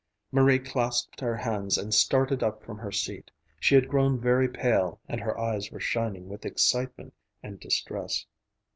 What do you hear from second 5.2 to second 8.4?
her eyes were shining with excitement and distress.